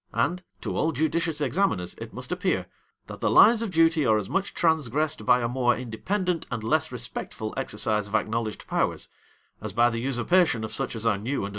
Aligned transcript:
And, 0.13 0.41
to 0.61 0.75
all 0.75 0.91
judicious 0.93 1.41
examiners, 1.41 1.93
it 1.99 2.11
must 2.11 2.31
appear, 2.31 2.65
"That 3.05 3.21
the 3.21 3.29
lines 3.29 3.61
of 3.61 3.69
duty 3.69 4.03
are 4.03 4.17
as 4.17 4.31
much 4.31 4.55
transgressed 4.55 5.27
by 5.27 5.41
a 5.41 5.47
more 5.47 5.75
independent 5.75 6.47
and 6.49 6.63
less 6.63 6.91
respectful 6.91 7.53
exercise 7.55 8.07
of 8.07 8.15
acknowledged 8.15 8.65
powers, 8.65 9.09
as 9.61 9.73
by 9.73 9.91
the 9.91 9.99
usurpation 9.99 10.63
of 10.63 10.71
such 10.71 10.95
as 10.95 11.05
are 11.05 11.19
new 11.19 11.21
and 11.21 11.25
unusual." 11.25 11.49